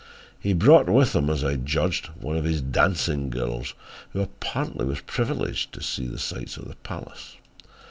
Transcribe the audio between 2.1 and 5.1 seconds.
one of his dancing girls, who apparently was